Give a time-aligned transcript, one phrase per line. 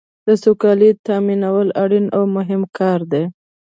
[0.27, 3.23] د سوکالۍ تامینول اړین او مهم کار دی.